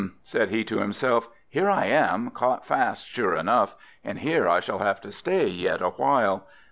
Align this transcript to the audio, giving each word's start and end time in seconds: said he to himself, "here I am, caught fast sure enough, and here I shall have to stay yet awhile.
said 0.23 0.49
he 0.49 0.63
to 0.63 0.79
himself, 0.79 1.29
"here 1.47 1.69
I 1.69 1.85
am, 1.85 2.31
caught 2.31 2.65
fast 2.65 3.05
sure 3.05 3.35
enough, 3.35 3.75
and 4.03 4.17
here 4.17 4.49
I 4.49 4.59
shall 4.59 4.79
have 4.79 4.99
to 5.01 5.11
stay 5.11 5.45
yet 5.45 5.79
awhile. 5.83 6.47